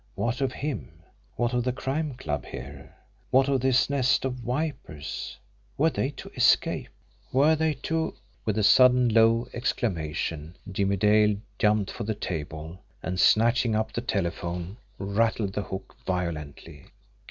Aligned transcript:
What 0.15 0.41
of 0.41 0.51
him? 0.51 1.03
What 1.35 1.53
of 1.53 1.63
the 1.63 1.71
Crime 1.71 2.15
Club 2.15 2.47
here? 2.47 2.95
What 3.29 3.47
of 3.47 3.61
this 3.61 3.87
nest 3.87 4.25
of 4.25 4.33
vipers? 4.33 5.37
Were 5.77 5.91
they 5.91 6.09
to 6.09 6.31
escape? 6.35 6.87
Were 7.31 7.55
they 7.55 7.75
to 7.83 8.15
With 8.43 8.57
a 8.57 8.63
sudden, 8.63 9.09
low 9.09 9.47
exclamation, 9.53 10.55
Jimmie 10.71 10.97
Dale 10.97 11.37
jumped 11.59 11.91
for 11.91 12.03
the 12.03 12.15
table, 12.15 12.79
and, 13.03 13.19
snatching 13.19 13.75
up 13.75 13.91
the 13.93 14.01
telephone, 14.01 14.77
rattled 14.97 15.53
the 15.53 15.61
hook 15.61 15.95
violently. 16.03 16.85